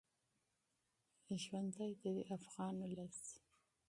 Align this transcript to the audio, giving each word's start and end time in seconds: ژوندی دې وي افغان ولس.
ژوندی 1.43 1.91
دې 2.01 2.09
وي 2.15 2.23
افغان 2.37 2.75
ولس. 2.81 3.19